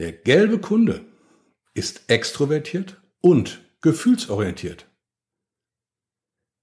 [0.00, 1.02] Der gelbe Kunde
[1.74, 4.86] ist extrovertiert und gefühlsorientiert.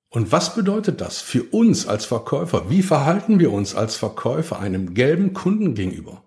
[0.09, 2.71] Und was bedeutet das für uns als Verkäufer?
[2.71, 6.23] Wie verhalten wir uns als Verkäufer einem gelben Kunden gegenüber?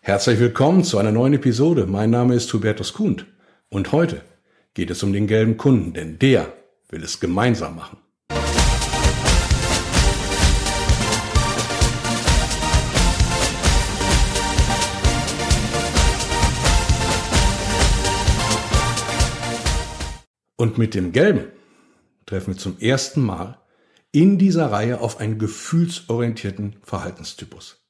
[0.00, 1.84] Herzlich willkommen zu einer neuen Episode.
[1.84, 3.20] Mein Name ist Hubertus Kuhn
[3.68, 4.22] und heute
[4.72, 6.50] geht es um den gelben Kunden, denn der
[6.88, 7.98] will es gemeinsam machen.
[20.64, 21.48] Und mit dem Gelben
[22.24, 23.58] treffen wir zum ersten Mal
[24.12, 27.84] in dieser Reihe auf einen gefühlsorientierten Verhaltenstypus.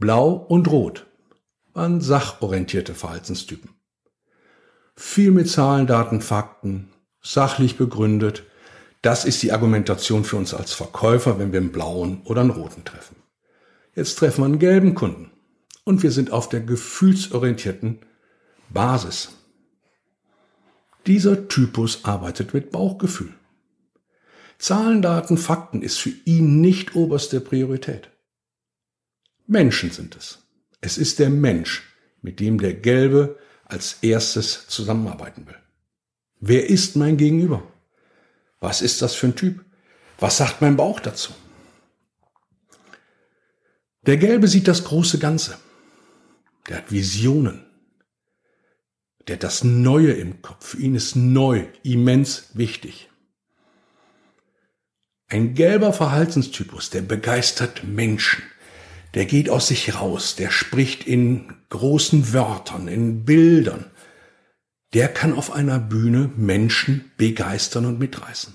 [0.00, 1.06] Blau und Rot
[1.72, 3.70] waren sachorientierte Verhaltenstypen.
[4.96, 6.90] Viel mit Zahlen, Daten, Fakten,
[7.22, 8.42] sachlich begründet.
[9.02, 12.84] Das ist die Argumentation für uns als Verkäufer, wenn wir einen blauen oder einen roten
[12.84, 13.22] treffen.
[13.94, 15.30] Jetzt treffen wir einen gelben Kunden
[15.84, 18.00] und wir sind auf der gefühlsorientierten
[18.68, 19.36] Basis.
[21.06, 23.32] Dieser Typus arbeitet mit Bauchgefühl.
[24.58, 28.10] Zahlen, Daten, Fakten ist für ihn nicht oberste Priorität.
[29.46, 30.38] Menschen sind es.
[30.80, 31.82] Es ist der Mensch,
[32.20, 35.56] mit dem der Gelbe als erstes zusammenarbeiten will.
[36.40, 37.62] Wer ist mein Gegenüber?
[38.60, 39.64] Was ist das für ein Typ?
[40.18, 41.32] Was sagt mein Bauch dazu?
[44.02, 45.56] Der Gelbe sieht das große Ganze.
[46.68, 47.64] Der hat Visionen.
[49.30, 50.70] Der das Neue im Kopf.
[50.70, 53.10] Für ihn ist neu immens wichtig.
[55.28, 58.42] Ein gelber Verhaltenstypus, der begeistert Menschen.
[59.14, 63.84] Der geht aus sich raus, der spricht in großen Wörtern, in Bildern.
[64.94, 68.52] Der kann auf einer Bühne Menschen begeistern und mitreißen.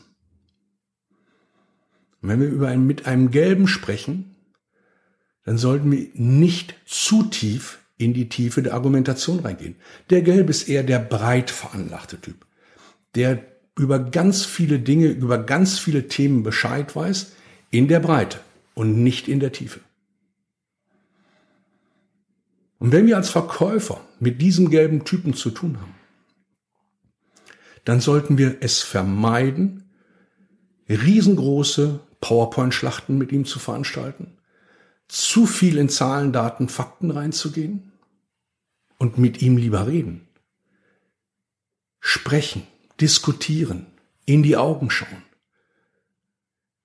[2.22, 4.36] Und wenn wir über einen, mit einem Gelben sprechen,
[5.46, 9.76] dann sollten wir nicht zu tief in die Tiefe der Argumentation reingehen.
[10.10, 12.46] Der Gelb ist eher der breit veranlagte Typ,
[13.16, 13.44] der
[13.78, 17.34] über ganz viele Dinge, über ganz viele Themen Bescheid weiß,
[17.72, 18.40] in der Breite
[18.74, 19.80] und nicht in der Tiefe.
[22.80, 25.96] Und wenn wir als Verkäufer mit diesem gelben Typen zu tun haben,
[27.86, 29.90] dann sollten wir es vermeiden,
[30.90, 34.35] riesengroße PowerPoint-Schlachten mit ihm zu veranstalten,
[35.08, 37.92] zu viel in Zahlen, Daten, Fakten reinzugehen
[38.98, 40.28] und mit ihm lieber reden.
[42.00, 42.64] Sprechen,
[43.00, 43.88] diskutieren,
[44.26, 45.24] in die Augen schauen,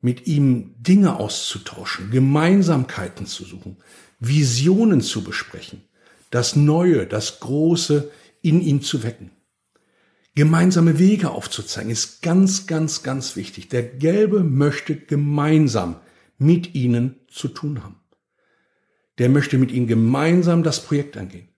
[0.01, 3.77] mit ihm Dinge auszutauschen, Gemeinsamkeiten zu suchen,
[4.19, 5.83] Visionen zu besprechen,
[6.31, 8.11] das Neue, das Große
[8.43, 9.31] in ihm zu wecken.
[10.35, 13.69] Gemeinsame Wege aufzuzeigen ist ganz, ganz, ganz wichtig.
[13.69, 15.97] Der Gelbe möchte gemeinsam
[16.39, 18.00] mit Ihnen zu tun haben
[19.21, 21.49] der möchte mit Ihnen gemeinsam das Projekt angehen.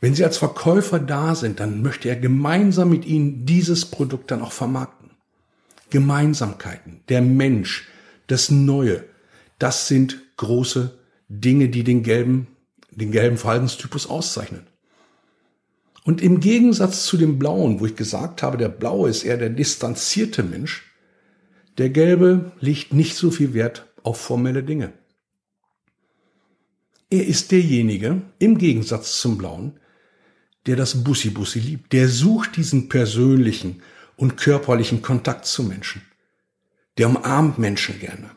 [0.00, 4.42] Wenn Sie als Verkäufer da sind, dann möchte er gemeinsam mit Ihnen dieses Produkt dann
[4.42, 5.12] auch vermarkten.
[5.90, 7.86] Gemeinsamkeiten, der Mensch,
[8.26, 9.04] das Neue,
[9.60, 12.48] das sind große Dinge, die den gelben,
[12.90, 14.66] den gelben Verhaltenstypus auszeichnen.
[16.02, 19.50] Und im Gegensatz zu dem Blauen, wo ich gesagt habe, der Blaue ist eher der
[19.50, 20.82] distanzierte Mensch,
[21.78, 24.92] der Gelbe legt nicht so viel Wert auf formelle Dinge.
[27.10, 29.80] Er ist derjenige, im Gegensatz zum Blauen,
[30.66, 31.92] der das Bussi-Bussi liebt.
[31.92, 33.82] Der sucht diesen persönlichen
[34.16, 36.02] und körperlichen Kontakt zu Menschen.
[36.98, 38.30] Der umarmt Menschen gerne.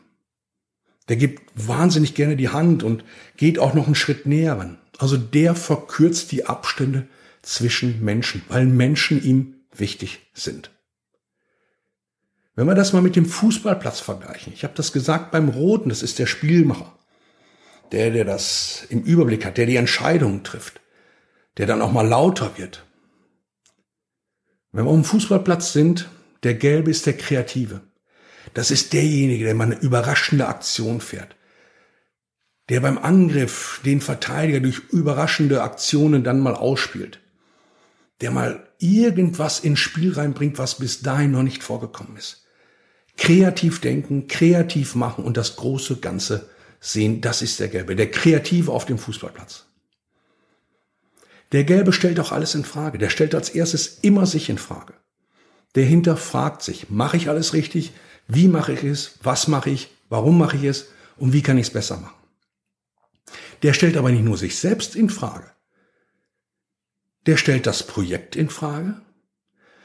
[1.08, 3.04] Der gibt wahnsinnig gerne die Hand und
[3.36, 4.78] geht auch noch einen Schritt näher ran.
[4.98, 7.06] Also der verkürzt die Abstände
[7.42, 10.70] zwischen Menschen, weil Menschen ihm wichtig sind.
[12.56, 16.02] Wenn wir das mal mit dem Fußballplatz vergleichen, ich habe das gesagt beim Roten, das
[16.02, 16.96] ist der Spielmacher
[17.92, 20.80] der, der das im Überblick hat, der die Entscheidungen trifft,
[21.58, 22.84] der dann auch mal lauter wird.
[24.72, 26.08] Wenn wir auf dem Fußballplatz sind,
[26.42, 27.82] der Gelbe ist der Kreative.
[28.52, 31.36] Das ist derjenige, der mal eine überraschende Aktion fährt.
[32.68, 37.20] Der beim Angriff den Verteidiger durch überraschende Aktionen dann mal ausspielt.
[38.20, 42.46] Der mal irgendwas ins Spiel reinbringt, was bis dahin noch nicht vorgekommen ist.
[43.16, 46.48] Kreativ denken, kreativ machen und das große Ganze
[46.84, 49.64] sehen, das ist der Gelbe, der Kreative auf dem Fußballplatz.
[51.52, 52.98] Der Gelbe stellt auch alles in Frage.
[52.98, 54.92] Der stellt als erstes immer sich in Frage.
[55.76, 57.92] Der hinterfragt sich, mache ich alles richtig?
[58.28, 59.18] Wie mache ich es?
[59.22, 59.90] Was mache ich?
[60.08, 60.88] Warum mache ich es?
[61.16, 62.14] Und wie kann ich es besser machen?
[63.62, 65.50] Der stellt aber nicht nur sich selbst in Frage.
[67.26, 69.00] Der stellt das Projekt in Frage.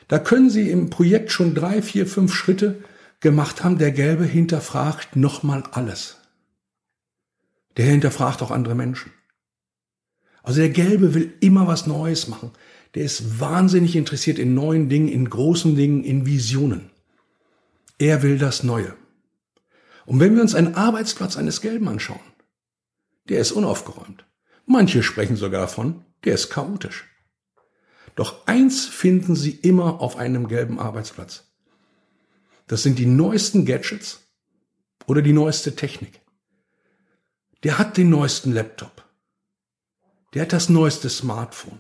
[0.08, 2.84] Da können Sie im Projekt schon drei, vier, fünf Schritte
[3.22, 3.78] gemacht haben.
[3.78, 6.19] Der Gelbe hinterfragt nochmal alles
[7.80, 9.14] der hinterfragt auch andere Menschen.
[10.44, 12.52] Also der Gelbe will immer was Neues machen.
[12.94, 16.90] Der ist wahnsinnig interessiert in neuen Dingen, in großen Dingen, in Visionen.
[17.98, 18.98] Er will das Neue.
[20.06, 22.20] Und wenn wir uns einen Arbeitsplatz eines Gelben anschauen,
[23.30, 24.26] der ist unaufgeräumt.
[24.66, 27.06] Manche sprechen sogar davon, der ist chaotisch.
[28.16, 31.46] Doch eins finden Sie immer auf einem gelben Arbeitsplatz.
[32.68, 34.28] Das sind die neuesten Gadgets
[35.08, 36.20] oder die neueste Technik.
[37.64, 39.04] Der hat den neuesten Laptop.
[40.34, 41.80] Der hat das neueste Smartphone.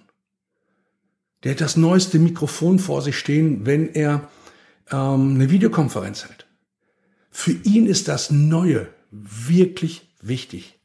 [1.43, 4.29] Der hat das neueste Mikrofon vor sich stehen, wenn er
[4.91, 6.47] ähm, eine Videokonferenz hält.
[7.31, 10.79] Für ihn ist das Neue wirklich wichtig.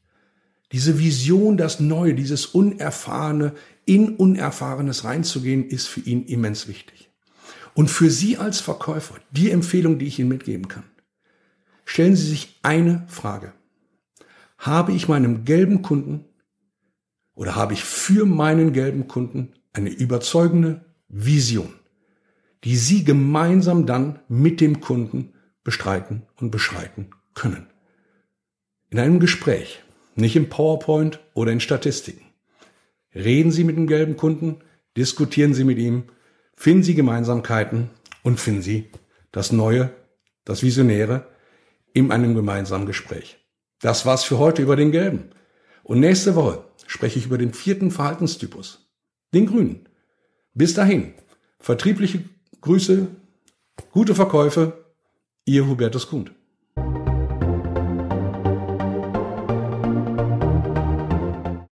[0.71, 3.53] Diese Vision, das Neue, dieses Unerfahrene,
[3.85, 7.09] in Unerfahrenes reinzugehen, ist für ihn immens wichtig.
[7.73, 10.83] Und für Sie als Verkäufer, die Empfehlung, die ich Ihnen mitgeben kann,
[11.83, 13.53] stellen Sie sich eine Frage.
[14.65, 16.25] Habe ich meinem gelben Kunden
[17.35, 21.71] oder habe ich für meinen gelben Kunden eine überzeugende Vision,
[22.63, 25.33] die Sie gemeinsam dann mit dem Kunden
[25.63, 27.67] bestreiten und beschreiten können.
[28.89, 29.83] In einem Gespräch,
[30.15, 32.25] nicht im PowerPoint oder in Statistiken.
[33.13, 34.61] Reden Sie mit dem gelben Kunden,
[34.97, 36.05] diskutieren Sie mit ihm,
[36.55, 37.91] finden Sie Gemeinsamkeiten
[38.23, 38.89] und finden Sie
[39.31, 39.91] das Neue,
[40.43, 41.27] das Visionäre
[41.93, 43.44] in einem gemeinsamen Gespräch.
[43.85, 45.29] Das war's für heute über den gelben.
[45.83, 48.89] Und nächste Woche spreche ich über den vierten Verhaltenstypus,
[49.31, 49.87] den grünen.
[50.55, 51.13] Bis dahin,
[51.59, 52.23] vertriebliche
[52.61, 53.05] Grüße,
[53.91, 54.85] gute Verkäufe,
[55.45, 56.31] Ihr Hubertus Kund.